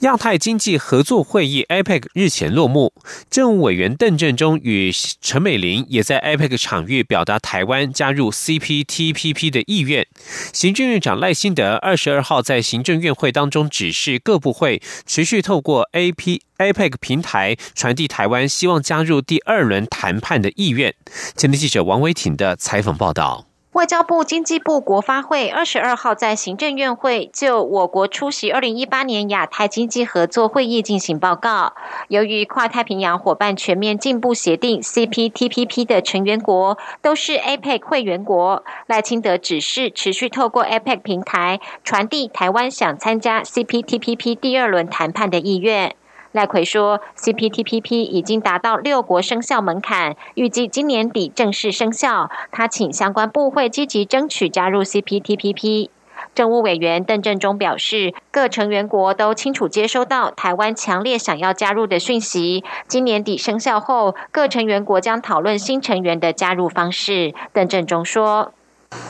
[0.00, 2.92] 亚太经济合作会议 （APEC） 日前落幕，
[3.30, 4.92] 政务委员邓振中与
[5.22, 10.06] 陈美玲也在 APEC 场域表达台湾加入 CPTPP 的意愿。
[10.52, 20.94] 行政院长赖清德二十二号在行政院会当中指示各部会持续透过 AP APEC 平台传递台湾希望加入第二轮谈判的意愿。
[21.34, 23.46] 前天记者王维挺的采访报道。
[23.76, 31.74] 外交部、经济部国发会二十二号在行政院会就我国出席二零一八年亚太经济合作会议进行报告。
[32.08, 45.94] 由于跨太平洋伙伴全面进步协定 （CPTPP） 的成员国都是 APEC 会员国，赖清德指示持续透过 APEC 平台传递台湾想参加 CPTPP 第二轮谈判的意愿。
[46.36, 52.30] 赖奎说，CPTPP 已经达到六国生效门槛，预计今年底正式生效。
[52.52, 55.88] 他请相关部会积极争取加入 CPTPP。
[56.34, 62.62] 政务委员邓振中表示，各成员国都清楚接收到台湾强烈想要加入的讯息。
[62.86, 67.34] 今年底生效后，各成员国将讨论新成员的加入方式。
[67.54, 68.52] 邓振中说。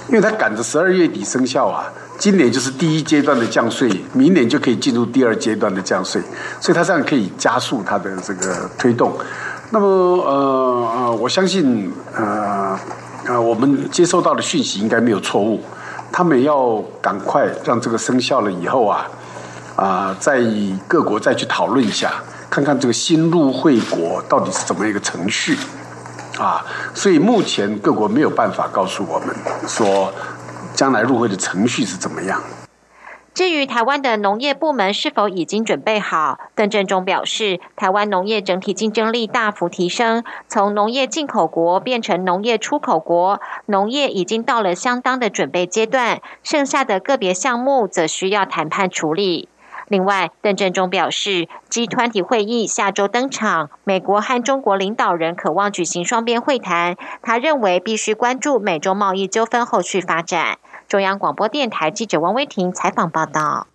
[0.08, 6.22] 因为他赶着十二月底生效啊，今年就是第一阶段的降税，明年就可以进入第二阶段的降税，
[6.60, 9.12] 所以他这样可以加速他的这个推动。
[9.70, 12.78] 那么呃呃，我相信呃
[13.26, 15.60] 呃，我们接收到的讯息应该没有错误，
[16.12, 19.08] 他们要赶快让这个生效了以后啊
[19.74, 20.40] 啊，在
[20.86, 22.12] 各国再去讨论一下，
[22.48, 25.58] 看看这个新入会国到底是怎么一个程序。
[26.38, 29.34] 啊，所以目前各国没有办法告诉我们
[29.66, 30.12] 说，
[30.74, 32.42] 将来入会的程序是怎么样。
[33.32, 49.50] 至于台湾的农业部门是否已经准备好，邓振中表示，台湾农业整体竞争力大幅提升，从农业进口国变成农业出口国，农业已经到了相当的准备阶段，剩下的个别项目则需要谈判处理。
[49.88, 56.96] 另外，邓振中表示，集团体会议下周登场，美国和中国领导人渴望举行双边会谈。
[57.22, 60.58] 他认为必须关注美中贸易纠纷后续发展。
[60.88, 63.68] 中央广播电台记者王威婷采访报道。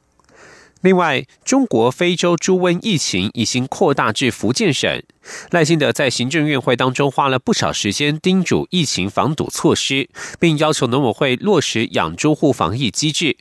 [0.82, 5.02] 另外，中国非洲猪瘟疫情已经扩大至福建省。
[5.52, 13.38] 赖清德在行政院会当中花了不少时间叮嘱疫情防堵措施，并要求农委会落实养猪户防疫机制。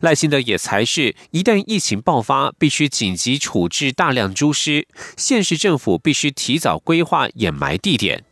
[0.00, 4.86] 赖清德也才是，一旦疫情爆发，必须紧急处置大量猪尸，
[5.16, 8.24] 县市政府必须提早规划掩埋地点。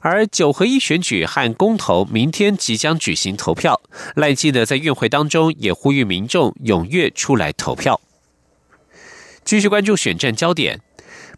[0.00, 3.80] 而九合一选举和公投明天即将举行投票，
[4.14, 8.00] 赖清德在院会当中也呼吁民众踊跃出来投票。
[9.44, 10.80] 继续关注选战焦点。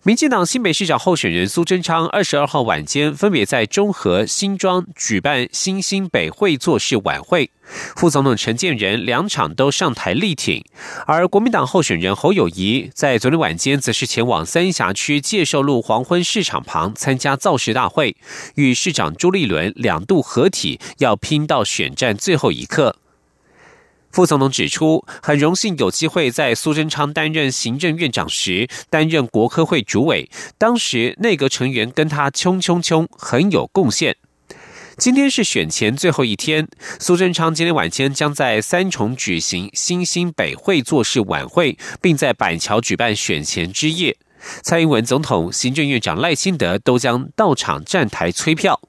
[0.03, 7.51] 民进党新北市长候选人苏贞昌二十二号晚间分别在中和、新庄举办新新北会作式晚会，
[7.97, 10.65] 副总统陈建仁两场都上台力挺，
[11.07, 18.17] 而国民党候选人侯友谊在昨天晚间则是前往三峡区介寿路黄昏市场旁参加造势大会，
[18.55, 22.97] 与市长朱立伦两度合体，要拼到选战最后一刻。
[24.11, 30.29] 副总统指出，很荣幸有机会在苏贞昌担任行政院长时担任国科会主委，
[30.59, 34.17] 当时内阁成员跟他冲冲冲很有贡献。
[34.97, 44.17] 今天是选前最后一天，苏贞昌今天晚间将在三重举行新兴北会做事晚会，并在板桥举办选前之夜。
[44.63, 48.81] 蔡英文总统、行政院长赖清德都将到场站台催票，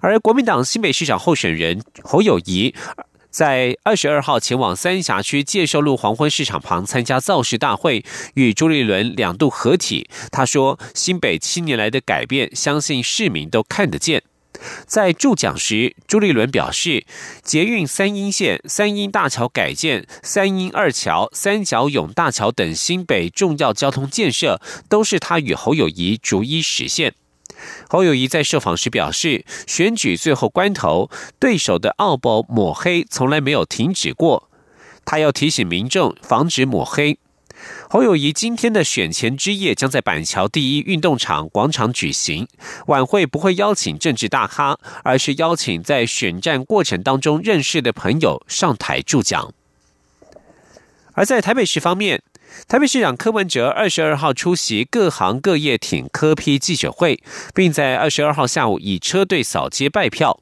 [0.00, 2.74] 而国民党新北市长候选人侯友谊。
[3.30, 8.04] 在二十二号前往三峡区介寿路黄昏市场旁参加造势大会，
[8.34, 10.10] 与朱立伦两度合体。
[10.32, 14.22] 他说：“新北七年来的改变，相信市民都看得见。”
[14.84, 17.06] 在助讲时，朱立伦表示，
[17.42, 27.14] 捷运三阴线、三阴大桥改建、三阴二桥、三角涌大桥等新北重要交通建设，都是他与侯友谊逐一实现。
[27.88, 34.48] 侯友谊在受访时表示，选举最后关头，对手的奥博抹黑从来没有停止过。
[35.04, 37.18] 他要提醒民众防止抹黑。
[37.88, 42.46] 侯友谊今天的选前之夜将在板桥第一运动场广场举行，
[42.86, 49.52] 晚会不会邀请政治大咖，而是邀请在选战过程当中认识的朋友上台助讲。
[51.12, 52.22] 而在台北市方面。
[52.68, 57.22] 台北市长柯文哲二十二号出席各行各业挺柯批记者会，
[57.54, 60.40] 并在二十二号下午以车队扫街拜票。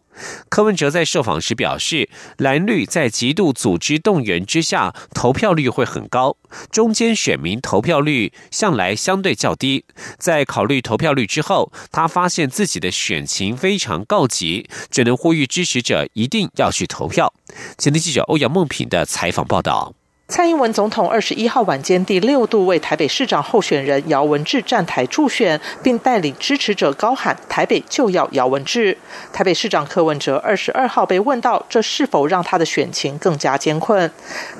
[0.48, 2.08] 柯文哲在受访时表示，
[2.38, 6.36] 蓝绿在极度组织动员之下，投票率会很高；
[6.72, 9.84] 中间选民投票率向来相对较低。
[10.18, 17.32] 在考虑投票率之后，他发现自己的选情非常告急，只能呼吁支持者一定要去投票。
[17.76, 19.94] 前天记者欧阳梦平的采访报道。
[20.30, 28.94] 蔡英文总统二十一号晚间第六度为台北市长候选人姚文智站台助选，并带领支持者高喊“台北就要姚文智”。
[29.32, 34.10] 台北市长柯文哲二十二号被问到这是否让他的选情更加艰困，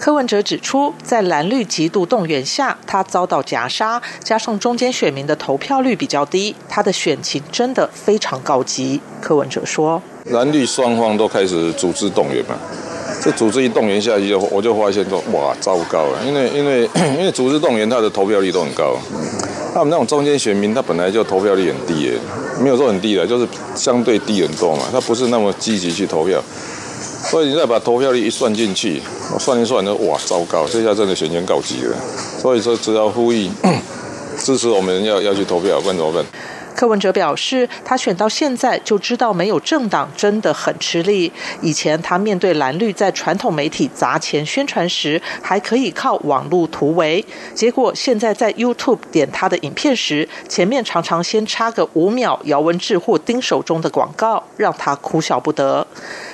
[0.01, 9.03] 柯文哲指出，在蓝绿极度动员下，他遭到夹杀，加上中间选民的投票率比较低，他的选情真的非常告急。
[9.21, 12.57] 柯文哲说：“蓝绿双方都开始组织动员嘛。”
[13.21, 16.19] 这组织一动员下去，就我就发现说，哇，糟糕了！
[16.25, 16.89] 因为因为
[17.19, 18.97] 因为组织动员，他的投票率都很高。
[19.75, 22.13] 他们那种中间选民，他本来就投票率很低耶，
[22.61, 24.85] 没有说很低的，就是相对低很多嘛。
[24.93, 26.43] 他不是那么积极去投票，
[27.31, 30.67] 所以你再把投票率一算进去，我算一算，就哇，糟糕！
[30.67, 31.97] 这下真的选前告急了。
[32.41, 33.49] 所以说，只要呼吁
[34.39, 36.25] 支持我们要要去投票，不然怎么办？
[36.79, 41.33] 柯文哲表示，他选到现在就知道没有政党真的很吃力。
[41.61, 47.25] 以前他面对蓝绿在传统媒体砸钱宣传时，还可以靠网络突围。
[47.53, 55.85] 结果现在在 YouTube 点他的影片时，前面常常先插个五秒姚文智或丁守中的广告，让他哭笑不得。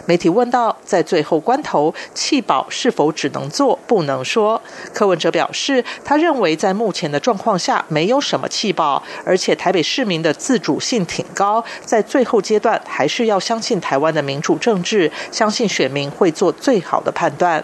[0.06, 4.60] 媒体问到，在最后关头，弃保是否只能做不能说？
[4.92, 17.62] 柯文哲表示，他认为在目前的状况下，没有什么弃保，而且台北市民的自主性挺高，在最后阶段还是要相信台湾的民主政治，相信选民会做最好的判断。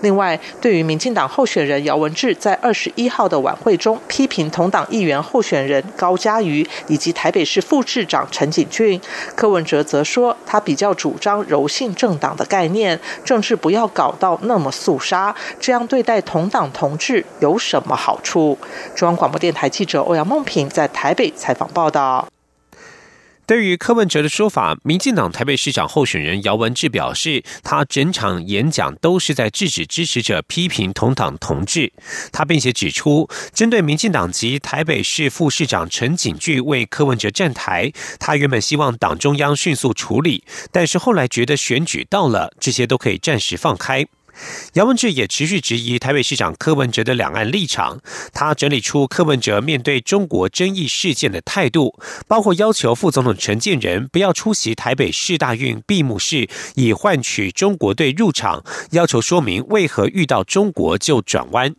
[0.00, 9.00] 另外，对于民进党候选人姚文智在二十一号的晚会中批评同党议员候选人高嘉瑜以及台北市副市长陈景俊，
[9.34, 18.58] 柯文哲则说他比较主张柔性政党的概念，政治不要搞到那么肃杀，这样对待同党同志有什么好处？
[18.94, 22.26] 中央广播电台记者欧阳梦平在台北采访报道。
[23.46, 31.92] 对于柯文哲的说法，民进党台北市长候选人姚文智表示，他整场演讲都是在制止支持者批评同党同志。
[32.32, 44.04] 他并且指出，针对民进党及台北市副市长陈景峻为柯文哲站台，他原本希望党中央迅速处理，但是后来觉得选举到了，这些都可以暂时放开。
[44.74, 48.00] 杨文志也持续质疑台北市长柯文哲的两岸立场。
[48.32, 58.60] 他整理出柯文哲面对中国争议事件的态度，包括要求副总统陈建仁不要出席台北市大运闭幕式，以换取中国队入场；
[58.90, 61.74] 要求说明为何遇到中国就转弯。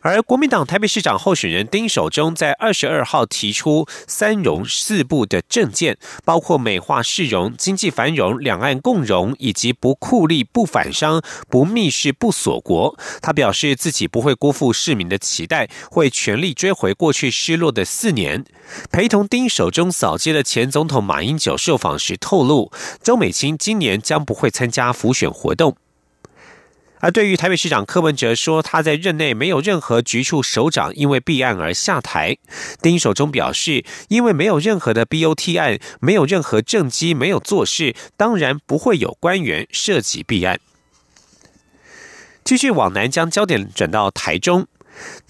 [0.00, 12.96] 而国民党台北市长候选人丁守中在二十二号提出“三荣四不”的政见，包括美化市容、经济繁荣、两岸共荣，以及不酷吏、不反商、不密室、不锁国。
[13.20, 18.44] 他表示自己不会辜负市民的期待，会全力追回过去失落的四年。
[18.92, 22.70] 陪同丁守中扫街的前总统马英九受访时透露，
[23.02, 25.76] 周美青今年将不会参加浮选活动。
[27.00, 32.36] 而对于台北市长柯文哲说他在任内没有任何局处首长因为弊案而下台，
[32.82, 40.58] 丁守中表示，因为没有任何的 BOT 案，没有任何政绩，没有做事，当然不会有官员涉及弊案。
[42.44, 44.66] 继续往南，将焦点转到台中。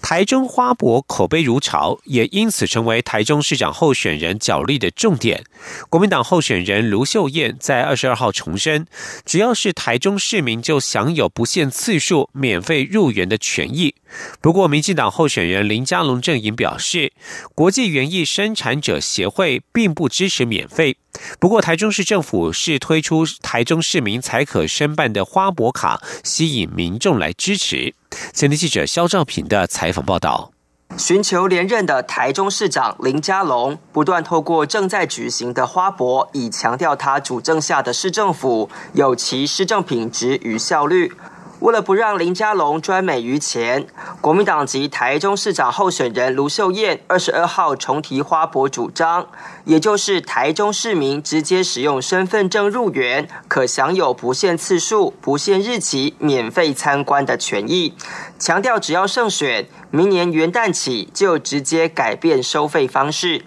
[0.01, 5.43] 台中花博口碑如潮，也因此成为台中市长候选人角力的重点。
[5.89, 8.87] 国民党候选人卢秀燕在二十二号重申，
[9.25, 13.95] 只要是台中市民，就享有不限次数免费入园的权益。
[14.41, 17.13] 不过，民进党候选人林佳龙阵营表示，
[17.53, 20.97] 国际园艺生产者协会并不支持免费。
[21.39, 27.93] 不过，台中市政府是推出台中市民才可申办的花博卡，吸引民众来支持。
[28.33, 30.51] 前天记者肖兆平的采访报道。
[30.97, 41.13] 寻求连任的台中市长林佳龙，不断透过正在举行的花博，以强调他主政下的市政府有其施政品质与效率。
[41.59, 43.85] 为了不让林佳龙专美于前，
[44.21, 49.27] 国民党籍台中市长候选人卢秀燕二十二号重提花博主张，
[49.65, 57.93] 也就是台中市民直接使用身份证入园，可享有不限次数、不限日期、免费参观的权益。
[58.37, 63.43] 强调只要胜选，明年元旦起就直接改变收费方式。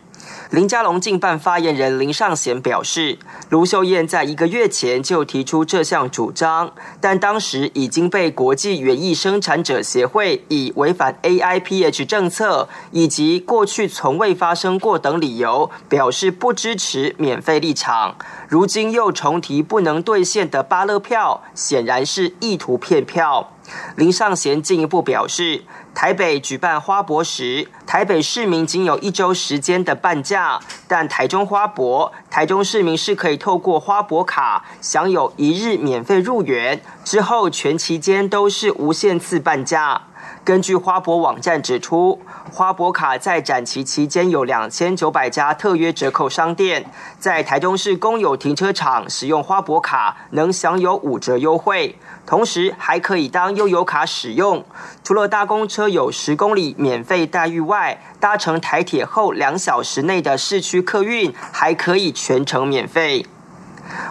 [0.53, 3.19] 林佳龙竞办发言人林尚贤表示，
[3.49, 18.15] 卢秀燕在一个月前就提出这项主张，但当时已经被国际园艺生产者协会以违反 AIPH 政策以及过去从未发生过等理由表示不支持免费立场。
[18.47, 23.55] 如今又重提不能兑现的巴勒票，显然是意图骗票。
[23.97, 25.63] 林尚贤进一步表示。
[25.95, 40.01] 台北举办花博时，台北市民仅有一周时间的半价，但台中花博，台中市民是可以透过花博卡享有一日免费入园，之后全期间都是无限次半价。
[40.45, 46.87] 根据花博网站指出，花博卡在展期期间有两千九百家特约折扣商店，
[47.19, 51.97] 在台中市公有停车场使用花博卡能享有五折优惠。
[52.25, 54.65] 同时还可以当悠游卡使用，
[55.03, 63.27] 除了搭公车有十公里免费待遇外，搭乘台铁后两小时内的市区客运还可以全程免费。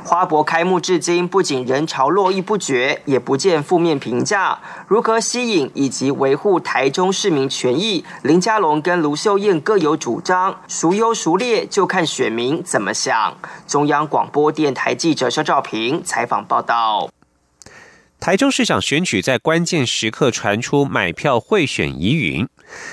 [0.03, 4.59] 花博开幕至今，不仅人潮络绎不绝，也不见负面评价。
[4.87, 8.05] 如何吸引以及维护台中市民权益？
[8.21, 13.33] 林佳龙跟卢秀燕各有主张，孰优孰劣，就看选民怎么想。
[13.65, 17.09] 中央广播电台记者肖兆平采访报道。
[18.21, 22.47] 台中市长选举在关键时刻传出买票贿选疑云。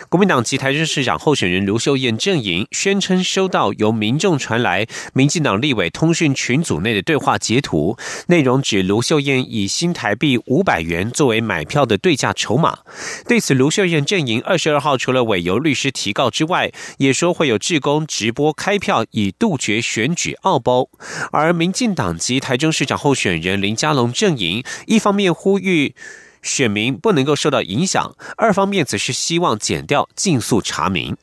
[0.09, 7.97] 国民党及台中市长候选人卢秀燕阵营宣称收到由民众传来民进党立委通讯群组内的对话截图，
[8.29, 12.79] 内容指卢秀燕以新台币五百元作为买票的对价筹码。
[13.27, 20.89] 对此，卢秀燕阵营二十二号除了委由律师提告之外，也说会有志工直播开票，以杜绝选举澳包。
[21.33, 25.95] 而民进党及台中市长候选人林佳龙阵营一方面呼吁。
[26.43, 31.17] 选民不能够受到影响，二方面则是希望减掉竞速查明。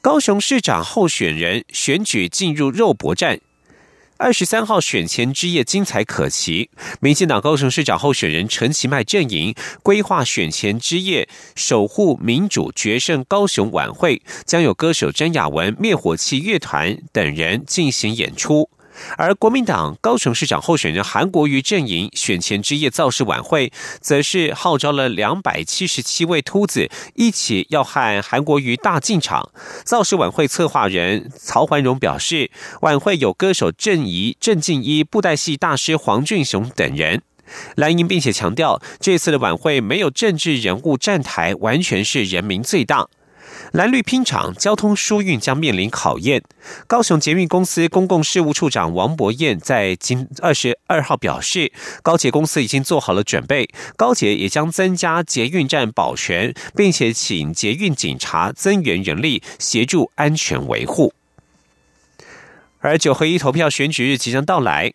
[0.00, 3.40] 高雄市长候选人选举进入肉搏战，
[4.18, 6.70] 二十三号选前之夜精彩可期。
[7.00, 9.52] 民进党高雄市长候选人陈其迈阵营
[9.82, 18.70] 规划选前之夜守护民主决胜高雄晚会，将有歌手詹雅文、灭火器乐团等人进行演出。
[19.16, 29.50] 而国民党高雄市长候选人韩国瑜阵营选前之夜造势晚会，则是号召了两百七十七位秃子一起要和韩国瑜大进场。
[29.84, 32.50] 造势晚会策划人曹环荣表示，
[32.80, 37.22] 晚会有歌手郑怡、郑敬一、布袋戏大师黄俊雄等人。
[37.76, 43.06] 蓝营并且强调，这次的晚会没有政治人物站台，完全是人民最大。
[43.72, 46.42] 蓝绿拼场，交通疏运将面临考验。
[46.86, 61.12] 高雄捷运公司公共事务处长王博彦在今二十二号表示，高捷公司已经做好了准备，高捷也将增加捷运站保全，并且请捷运警察增援人力协助安全维护。
[62.80, 64.92] 而九合一投票选举日即将到来。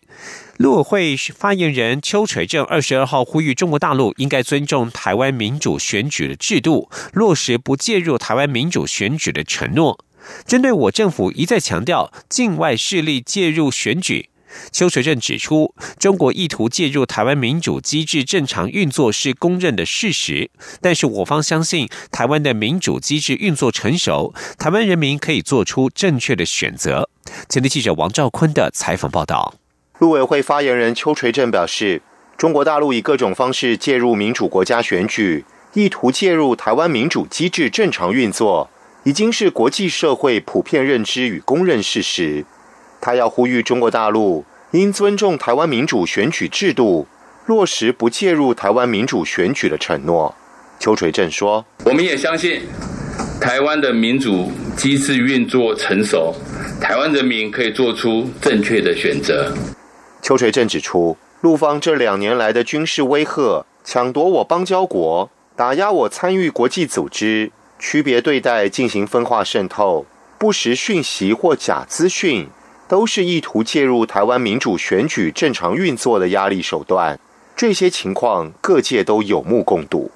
[0.62, 10.04] 陆委会发言人邱垂正二十二号呼吁中国大陆应该尊重台湾民主选举的制度，落实不介入台湾民主选举的承诺。
[10.46, 14.28] 针对我政府一再强调境外势力介入选举，
[14.70, 20.48] 邱垂正指出，中国意图介入台湾民主机制正常运作是公认的事实，
[20.80, 27.10] 但是我方相信台湾的民主机制运作成熟，台湾人民可以做出正确的选择。
[27.48, 29.56] 前天记者王兆坤的采访报道。
[30.02, 32.02] 陆委会发言人邱垂正表示，
[32.36, 35.44] 中国大陆以各种方式介入民主国家选举，
[35.74, 38.68] 意图介入台湾民主机制正常运作，
[39.04, 42.44] 已经是国际社会普遍认知与公认事实。
[43.00, 47.06] 他要呼吁中国大陆应尊重台湾民主选举制度，
[47.46, 50.34] 落实不介入台湾民主选举的承诺。
[50.80, 52.62] 邱垂正说：“我们也相信，
[53.40, 56.34] 台湾的民主机制运作成熟，
[56.80, 59.54] 台湾人民可以做出正确的选择。”
[60.22, 67.50] 邱垂正指出，陆方这两年来的军事威吓、抢夺我邦交国、打压我参与国际组织、
[67.80, 70.06] 区别对待进行分化渗透、
[70.38, 72.48] 不实讯息或假资讯，
[72.86, 77.18] 都是意图介入台湾民主选举正常运作的压力手段。
[77.56, 80.12] 这些情况各界都有目共睹。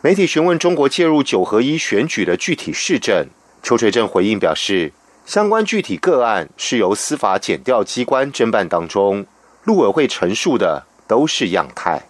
[0.00, 3.26] 媒体询问中国介入九合一选举的具体事证，
[3.62, 4.94] 邱垂正回应表示。
[5.30, 9.24] 相关具体个案是由司法检调机关侦办当中，
[9.62, 12.02] 陆委会陈述的都是样态。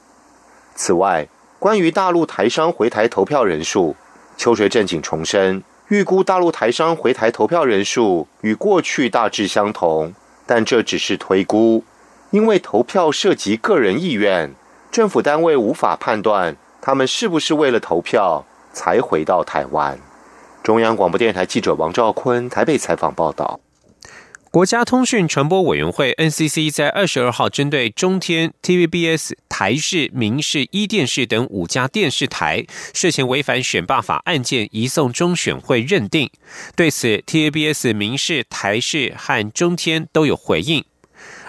[0.75, 3.95] 此外，关于大陆台商回台投票人数，
[4.39, 10.15] 秋水正经重申，预估大陆台商回台投票人数与过去大致相同，
[10.47, 11.85] 但这只是推估，
[12.31, 14.55] 因为投票涉及个人意愿，
[14.91, 19.99] 政府单位无法判断他们是不是为了投票才回到台湾。
[20.63, 23.61] 中央广播电台记者王兆坤台北采访报道。
[24.53, 36.29] 国家通讯传播委员会 NCC 在二十二号针对中天、TVBS、台视、民视、一电视等五家电视台涉嫌违反选罢法案件移送中选会认定。
[36.75, 40.85] 对此，TVBS、民视、台视和中天都有回应。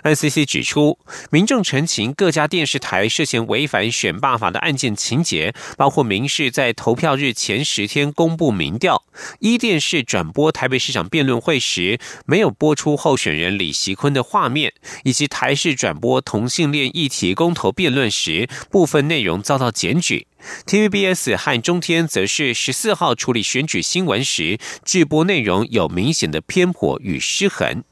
[0.03, 0.97] NCC 指出，
[1.29, 9.03] 民众陈情各家电视台涉嫌违反选罢法的案件情节，包括民事在投票日前十天公布民调，
[9.39, 20.27] 一电视转播台北市长辩论会时没有播出候选人李习坤的画面，以及台视转播同性恋议题公投辩论时部分内容遭到检举。
[20.65, 27.83] TVBS 和中天则是十四号处理选举新闻时，直播内容有明显的偏颇与失衡。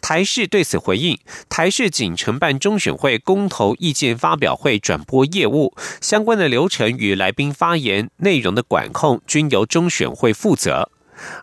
[0.00, 10.90] 台视对此回应，台视仅承办中选会公投意见发表会转播业务，相关的流程与来宾发言内容的管控均由中选会负责。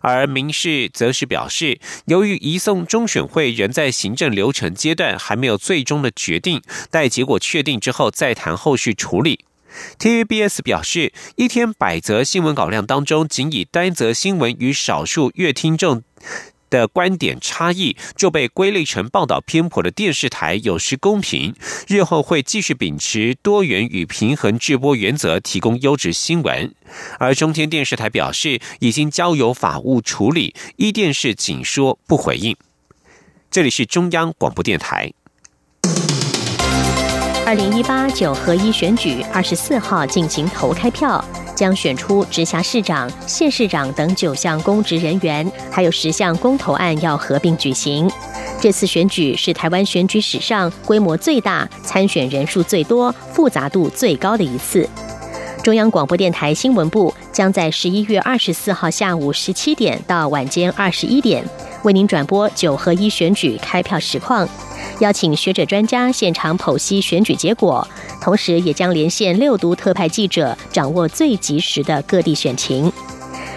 [0.00, 9.44] 而民事则是表示，由于移送中选会仍在行政流程阶段，还没有最终的决定，待结果确定之后再谈后续处理。
[9.98, 16.02] TVBS 表示，一天百则新闻稿量当中，仅以单则新闻与少数乐听众。
[16.70, 21.54] 的观点差异就被归类成报道偏颇的电视台有失公平，
[21.86, 26.74] 日后会继续秉持多元与平衡直播原则，提供优质新闻。
[27.18, 32.56] 而中天电视台表示，已经交由法务处理，一电视仅说不回应。
[33.50, 35.12] 这里是中央广播电台。
[37.46, 41.24] 二零一八九合一选举二十四号进行投开票。
[41.56, 48.08] 将选出直辖市长、县市长等九项公职人员，还有十项公投案要合并举行。
[48.60, 54.88] 这次选举是台湾选举史上规模最大、参选人数最多、复杂度最高的一次。
[55.62, 61.44] 中央广播电台新闻部将在十一月二十四号下午十七点到晚间二十一点，
[61.82, 64.48] 为您转播九合一选举开票实况。
[65.00, 67.86] 邀请学者专家现场剖析选举结果，
[68.20, 72.90] 同时也将连线六都特派记者，掌握最及时的各地选情。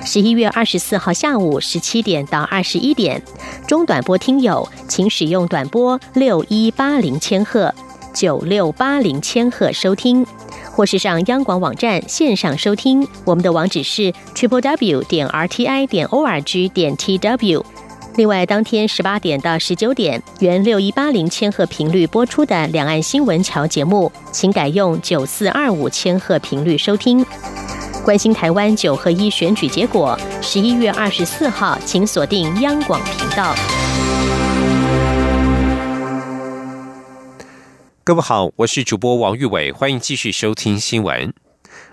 [0.05, 3.22] 十一月二十四号下午十七点到二十一点，
[3.67, 7.73] 中短波听友请使用短波六一八零千赫、
[8.13, 10.25] 九六八零千赫收听，
[10.71, 13.08] 或是上央广网站线上收听。
[13.23, 17.65] 我们的网址是 triple w 点 r t i 点 o r g 点 t w。
[18.15, 27.26] 另外，当天十八点到十九点，原六一八零千赫频率播出的两岸新闻桥节目，请改用九四二五千赫频率收听。
[28.04, 33.56] 关心台湾九合一选举结果，十一月二十四号，请锁定央广频道。
[38.04, 41.32] 各位好，我是主播王玉伟，欢迎继续收听新闻。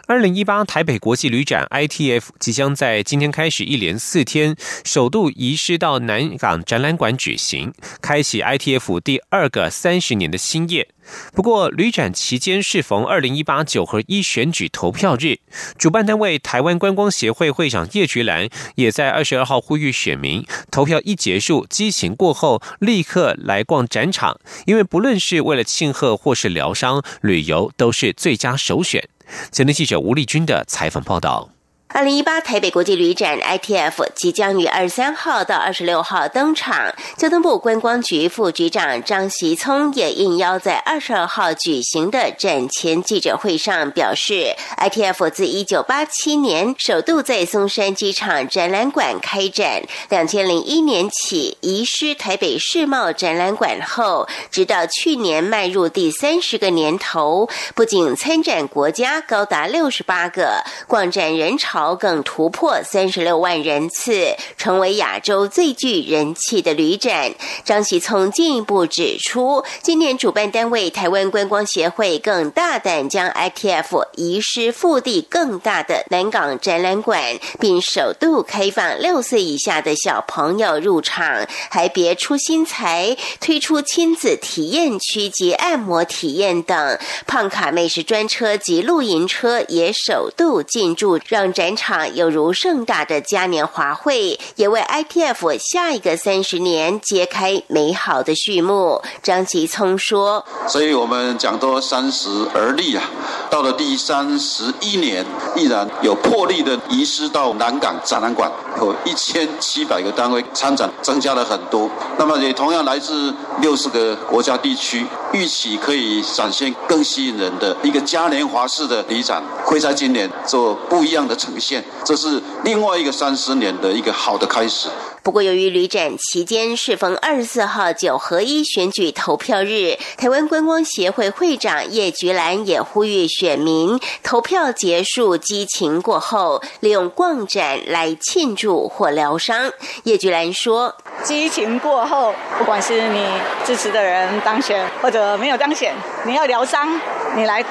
[0.08, 10.90] 二零一八台北国际旅展 （ITF） 即将在今天开始一连四天，首度移师到南港展览馆举行，开启 ITF 第二个三十年的新页。
[11.34, 15.38] 不过，旅展期间适逢二零一八九合一选举投票日，
[15.76, 29.08] 主办单位台湾观光协会会长叶菊兰也在二十二号呼吁选民，投票一结束，激情过后立刻来逛展场，因为不论是为了庆贺或是疗伤，旅游都是最佳首选。
[29.50, 31.55] 前天记者吴丽君的采访报道。
[31.96, 36.94] 二零一八台北国际旅展 ITF 即将于二十三号到二十六号登场。
[37.16, 61.85] 交通部观光局副局长张习聪也应邀在二十二号举行的展前记者会上表示，ITF 自一九八七年首度在松山机场展览馆开展，两千零一年起移师台北世贸展览馆后，直到去年迈入第三十个年头，不仅参展国家高达六十八个，逛展人潮。
[61.94, 67.34] 更突破三十六万人次，成为亚洲最具人气的旅展。
[67.64, 91.75] 张喜聪进一步指出，今年主办单位台湾观光协会更大胆将 ITF 移师腹地更大的南港展览馆，并首度开放六岁以下的小朋友入场，还别出心裁推出亲子体验区及按摩体验等，胖卡美食专车及露营车也首度进驻，让展。
[91.76, 99.02] 场犹如盛大的嘉年华会，也为 ITF 下一个三十年揭开美好的序幕。
[99.22, 103.04] 张吉聪说：“所以我们讲多三十而立啊，
[103.50, 111.90] 到了第三十一年，依然有魄力的移师到南港展览馆，有一千七百个单位参展，增加了很多。
[112.18, 124.88] 那么也同样来自六十个国家地区。”预期可以展现更吸引人的一个嘉年华式的旅展，会在今年做不一样的成呈现，这是另外一个三十年的一个好的开始。
[125.22, 139.72] 不过，由于旅展期间适逢二十四号九合一选举投票日，台湾观光协会会长叶菊兰也呼吁选民投票结束激情过后，利用逛展来庆祝或疗伤。
[140.04, 143.26] 叶菊兰说：“激情过后，不管是你
[143.64, 145.92] 支持的人当选或者没有当选，
[146.24, 147.00] 你要疗伤，
[147.34, 147.64] 你来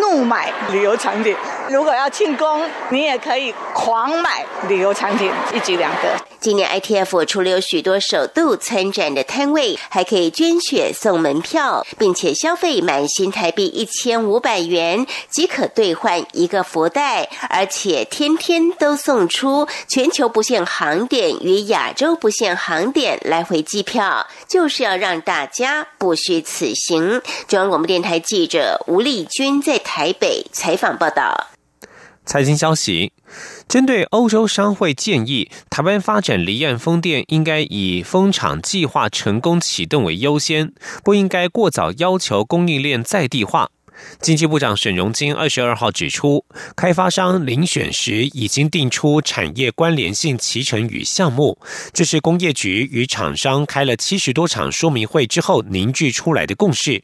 [0.00, 1.36] 怒买旅游产品；
[1.72, 27.22] 如果要庆功，你也可以狂买旅游产品，一举两得。”今年 ITF 除了有许多首度参展的摊位，还可以捐血送门票，并且消费满新台币一千五百元即可兑换一个福袋，而且天天都送出全球不限航点与亚洲不限航点来回机票，就是要让大家不虚此行。
[27.46, 31.46] 中央广播电台记者吴丽君在台北采访报道。
[32.24, 33.12] 财经消息。
[33.68, 43.70] 针对欧洲商会建议，台湾发展离岸风电应该以风场计划成功启动为优先，不应该过早要求供应链在地化。
[44.20, 46.44] 经济部长沈荣金二十二号指出，
[46.76, 51.58] 开发商遴选时已经定出产业关联性期程与项目，
[51.92, 57.02] 这是工业局与厂商开了七十多场说明会之后凝聚出来的共识。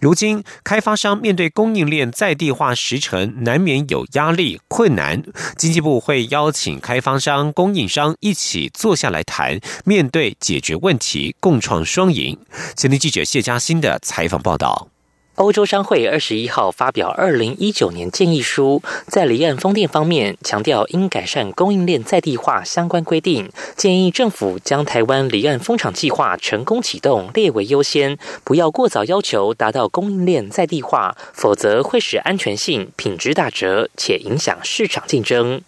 [0.00, 5.22] 如今，开发商面对供应链在地化时程，难免有压力困难。
[5.56, 12.38] 经济部会邀请开发商、供应商一起坐下来谈，面对解决问题，共创双赢。
[12.76, 14.88] 前天记者谢嘉欣的采访报道。
[15.36, 35.62] 欧洲商会二十一号发表二零一九年建议书，在离岸风电方面强调应改善供应链在地化相关规定，建议政府将台湾离岸风场计划成功启动列为优先，不要过早要求达到供应链在地化，否则会使安全性、品质打折，且影响市场竞争。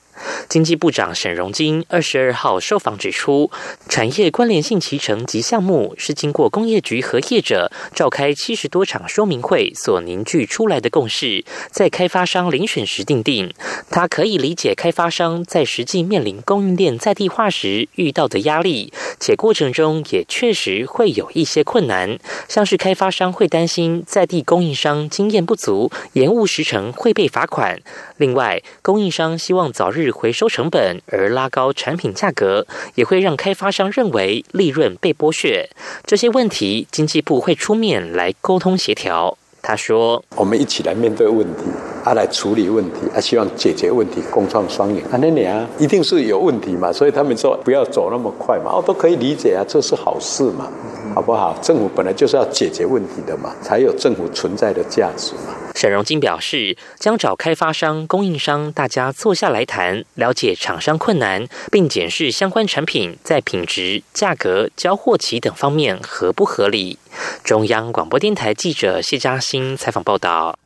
[0.49, 3.51] 经济部长沈荣金二十二号受访指出，
[3.89, 13.53] 产业关联性集成及项目是经过工业局和业者召开七十多场说明会所凝聚出来的共识，在开发商遴选时定定。
[13.91, 27.81] 他可以理解开发商在实际面临供应链在地化时遇到的压力，且过程中也确实会有一些困难，像是开发商会担心在地供应商经验不足，延误时程会被罚款。
[28.23, 35.69] 另外，供应商希望早日回收成本而拉高产品价格，也会让开发商认为利润被剥削。
[36.07, 39.37] 这些问题，经济部会出面来沟通协调。
[39.61, 41.65] 他说：“我们一起来面对问题，
[42.05, 45.03] 啊，来处理问题，啊，希望解决问题，共创双赢。
[45.11, 50.71] 啊，那你啊，一定是有问题嘛，所以他们说不要走那么快嘛，哦，都可以理解啊，这是好事嘛。”
[51.15, 51.57] 好不好？
[51.63, 55.55] 政府本来就是要解决问题的嘛，才有政府存在的价值嘛。
[55.75, 66.99] 沈荣金表示，将找开发商、供应商，大家坐下来谈，了解厂商困难，并检视相关产品在品质、价格、交货期等方面合不合理。
[67.43, 70.59] 中央广播电台记者谢嘉欣采访报道。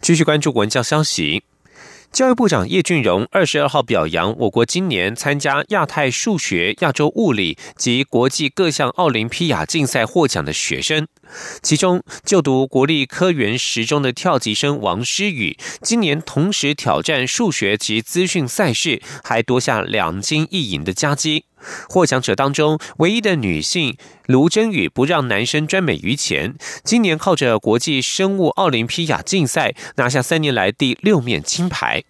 [0.00, 1.42] 继续关注文教消息。
[2.12, 11.06] 教育部长叶俊荣二十二号表扬我国今年参加亚太数学、亚洲物理及国际各项奥林匹亚竞赛获奖的学生，
[11.62, 21.44] 其中就读国立科园十中的跳级生王诗雨，今年同时挑战数学及资讯赛事，还夺下两金一银的佳绩。
[21.88, 26.54] 获奖者当中，唯一的女性卢真宇不让男生专美于前，
[26.84, 32.04] 今年靠着国际生物奥林匹亚竞赛拿下三年来第六面金牌。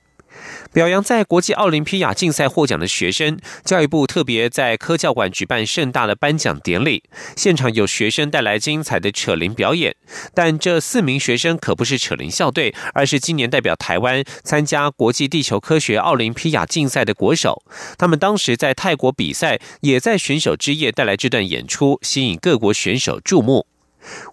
[0.78, 7.02] 表扬在国际奥林匹亚竞赛获奖的学生，教育部特别在科教馆举办盛大的颁奖典礼，
[7.34, 9.96] 现场有学生带来精彩的扯铃表演。
[10.32, 17.60] 但这四名学生可不是扯铃校队，而是今年代表台湾参加国际地球科学奥林匹亚竞赛的国手。
[17.98, 23.66] 他们当时在泰国比赛，也在选手之夜带来这段演出，吸引各国选手注目。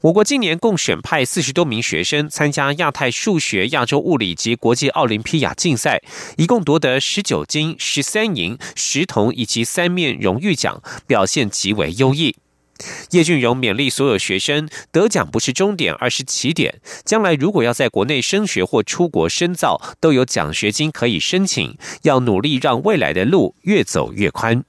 [0.01, 6.01] 我国今年共选派四十多名学生参加亚太数学、亚洲物理及国际奥林匹亚竞赛，
[6.37, 12.35] 一共夺得十九金、十三银、十铜以及三面荣誉奖，表现极为优异。
[13.11, 16.81] 叶俊荣勉励所有学生，得奖不是终点，而是起点。
[17.05, 21.77] 将来如果要在国内升学或出国深造，都有奖学金可以申请。
[22.01, 24.65] 要努力让未来的路越走越宽。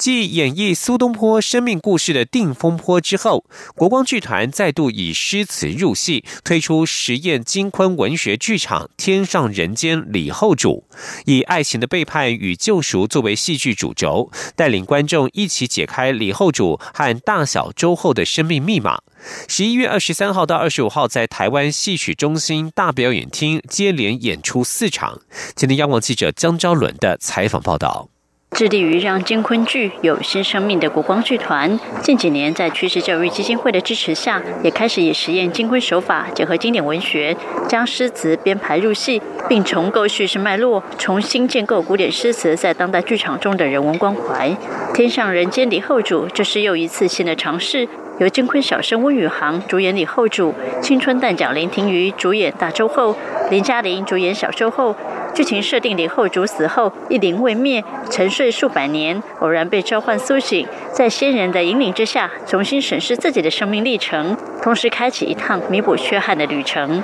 [0.00, 10.84] 继演绎苏东坡生命故事的《定风波》之后，国光剧团再度以诗词入戏，推出实验金昆文学剧场《天上人间李后主》，
[11.26, 19.02] 以爱情的背叛与救赎作为戏剧主轴，带领观众一起解开李后主和大小周后的生命密码。
[19.48, 25.20] 十一月二十三号到二十五号，在台湾戏曲中心大表演厅接连演出四场。
[25.54, 28.08] 今天，央广记者江昭伦的采访报道。
[28.50, 37.34] 致力于让金昆剧有新生命的国光剧团，近几年在趋势教育基金会的支持下，也开始以实验金昆手法，结合经典文学，
[37.68, 44.54] 将诗词编排入戏，并重构叙事脉络，重新建构古典诗词在当代剧场中的人文关怀。
[44.92, 47.88] 天上人间李后主，这是又一次新的尝试。
[48.20, 53.16] 由金昆小生温宇航主演李后主，青春旦角林庭瑜主演大周后，
[53.48, 54.94] 林嘉玲主演小周后。
[55.32, 67.02] 剧情设定李后主死后一灵未灭，沉睡数百年，偶然被召唤苏醒，在先人的引领之下，重新审视自己的生命历程，同时开启一趟弥补缺憾的旅程。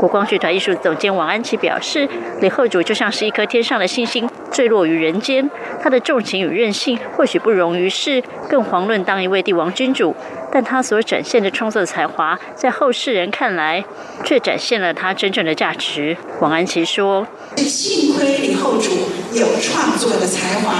[0.00, 2.08] 国光剧团艺术总监王安琪表示
[2.40, 5.50] ：“李后主就像是一颗天上的星星，坠落于人间。
[5.78, 10.16] 他的重情与任性或许不容于世，更遑论当一位帝王君主。
[10.50, 13.84] 但他所展现的创作才华，在后世人看来，
[14.24, 17.26] 却展现了他真正的价值。”王安琪说
[17.58, 18.92] ：“幸亏李后主
[19.34, 20.76] 有创作的才华，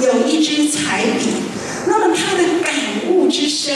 [0.00, 1.42] 有一支彩笔。
[1.88, 2.72] 那么他的感
[3.08, 3.74] 悟之深，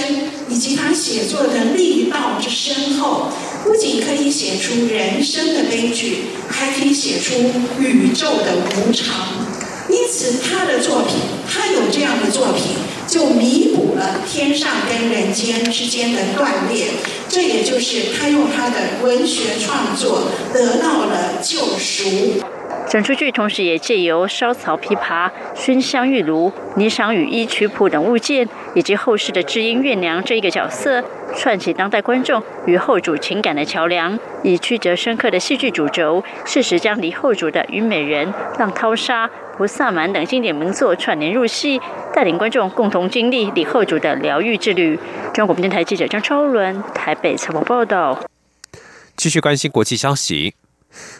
[0.48, 3.32] 以及他写作的力道之深厚。”
[3.64, 7.34] 不仅可以写出人生的悲剧，还可以写出
[7.80, 9.26] 宇宙的无常。
[9.88, 11.16] 因此，他的作品，
[11.48, 16.86] 他有这样的作品，就弥补了天上跟人间之间的断裂。
[17.28, 22.04] 这也就是他用他的文学创作得到了救赎。
[22.88, 31.02] 整出剧同时也借由烧草琵琶、熏香玉炉、霓裳羽衣曲谱等物件，以及后世的知音月娘这一个角色，
[31.36, 38.26] 串起当代观众与后主情感的桥梁，以曲折深刻的戏剧主轴，适时将李后主的《虞美人》
[38.58, 41.80] 《浪淘沙》《菩萨蛮》等经典名作串联入戏，
[42.14, 44.98] 带领观众共同经历李后主的疗愈之旅。
[45.32, 48.18] 中国电台记者张超伦台北采访报道。
[49.16, 50.54] 继续关心国际消息。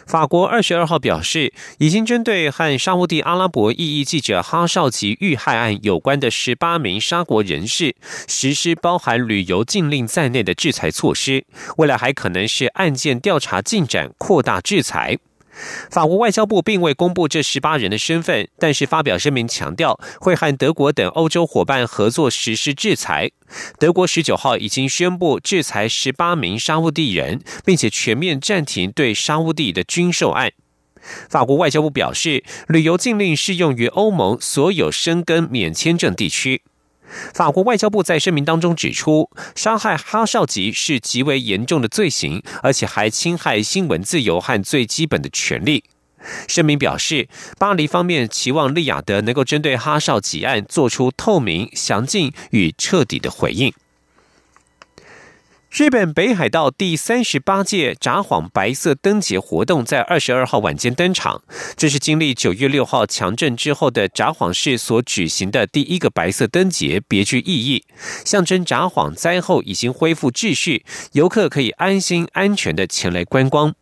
[0.05, 7.95] 法国二十二号表示，已经针对和沙地阿拉伯异议记者哈绍吉遇害案有关的十八名沙国人士
[8.27, 11.45] 实施包含旅游禁令在内的制裁措施，
[11.77, 15.17] 未来还可能是案件调查进展扩大制裁。
[15.89, 23.31] 法国外交部并未公布这十八人的身份，但是发表声明强调会和德国等欧洲伙伴合作实施制裁。
[23.79, 30.51] 德国十九号已经宣布制裁十八名沙地人，并且全面暂停对沙地的军售案。
[31.29, 36.63] 法国外交部表示，旅游禁令适用于欧盟所有申根免签证地区。
[37.33, 45.83] 法国外交部在声明当中指出，杀害哈少吉是极为严重的罪行，而且还侵害新闻自由和最基本的权利。
[46.47, 47.27] 声明表示，
[47.59, 53.71] 巴黎方面期望利雅得能够针对哈少吉案做出透明、详尽与彻底的回应。
[55.77, 61.43] 日本北海道第三十八届札幌白色灯节活动在二十二号晚间登场，
[61.75, 67.83] 这是经历九月六号强震之后的札幌市所举行的第一个白色灯节，别具意义，
[68.23, 73.75] 象征札幌灾后已经恢复秩序，游客可以安心安全的前来观光。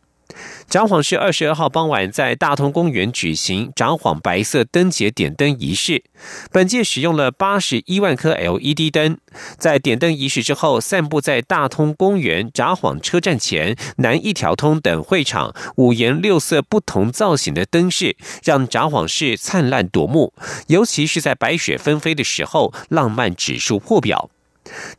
[0.68, 6.04] 札幌市二十二号傍晚在大通公园举行札幌白色灯节点灯仪式。
[6.50, 9.18] 本届使用了八十一万颗 LED 灯，
[9.58, 20.32] 在点灯仪式之后，散布在大通公园、札幌车站前、南一条通等会场，五颜六色、不同造型的灯饰，让札幌市灿烂夺目。
[20.68, 24.30] 尤其是在白雪纷飞的时候，浪漫指数破表。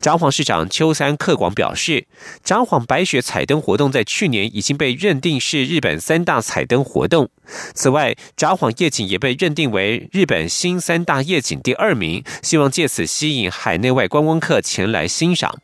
[0.00, 2.06] 札幌市长秋山克广表示，
[2.44, 7.28] 札幌白雪彩灯活动在去年已经被认定是日本三大彩灯活动。
[7.74, 15.60] 此外，札幌夜景也被认定为日本新三大夜景第二名，希望借此吸引海内外观光客前来欣赏。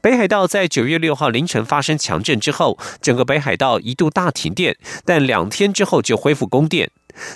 [0.00, 6.90] 北海道在九月六号凌晨发生强震之后，整个北海道一度大停电，但两天之后就恢复供电。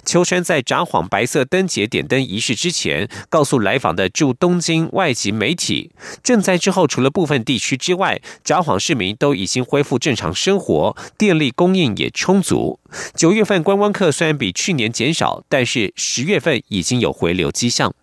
[0.05, 5.91] 秋山在札幌白色灯节点灯仪式之前，告诉来访的驻东京外籍媒体，
[6.23, 12.81] 震灾之后，除了部分地区之外，札幌市民都已经恢复正常生活，电力供应也充足。
[13.15, 17.95] 九月份观光客虽然比去年减少，但是十月份已经有回流迹象。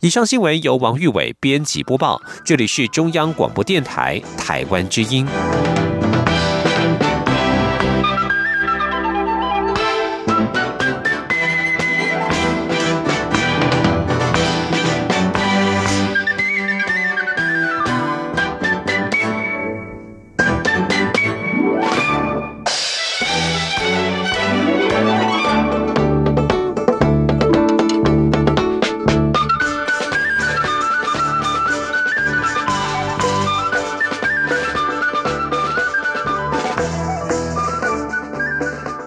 [0.00, 5.26] 以上新闻由王玉伟编辑播报，这里是中央广播电台台湾之音。